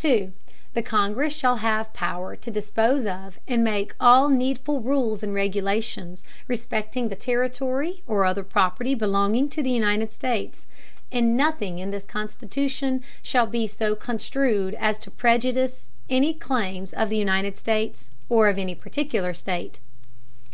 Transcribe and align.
The 0.00 0.32
Congress 0.82 1.36
shall 1.36 1.56
have 1.56 1.92
Power 1.92 2.34
to 2.34 2.50
dispose 2.50 3.04
of 3.04 3.38
and 3.46 3.62
make 3.62 3.92
all 4.00 4.30
needful 4.30 4.80
Rules 4.80 5.22
and 5.22 5.34
Regulations 5.34 6.24
respecting 6.48 7.08
the 7.10 7.14
Territory 7.14 8.02
or 8.06 8.24
other 8.24 8.42
Property 8.42 8.94
belonging 8.94 9.50
to 9.50 9.62
the 9.62 9.68
United 9.70 10.12
States; 10.12 10.64
and 11.12 11.36
nothing 11.36 11.78
in 11.78 11.90
this 11.90 12.06
Constitution 12.06 13.04
shall 13.22 13.44
be 13.46 13.66
so 13.66 13.94
construed 13.94 14.72
as 14.80 14.98
to 15.00 15.10
Prejudice 15.10 15.88
any 16.08 16.32
Claims 16.32 16.94
of 16.94 17.10
the 17.10 17.18
United 17.18 17.58
States, 17.58 18.08
or 18.30 18.48
of 18.48 18.56
any 18.56 18.74
particular 18.74 19.34
State. 19.34 19.78